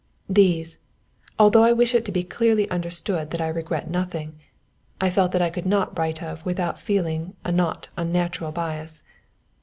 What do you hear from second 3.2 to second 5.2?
that I regret nothing) I